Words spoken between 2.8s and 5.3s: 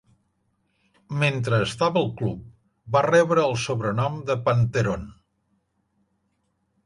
va rebre el sobrenom de "Panteron".